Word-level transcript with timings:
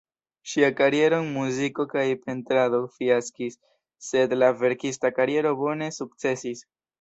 Ŝia 0.51 0.67
kariero 0.77 1.17
en 1.23 1.27
muziko 1.35 1.85
kaj 1.91 2.05
pentrado 2.21 2.79
fiaskis, 2.95 3.59
sed 4.07 4.35
la 4.39 4.51
verkista 4.63 5.13
kariero 5.21 5.53
bone 5.61 5.93
sukcesis. 6.01 6.67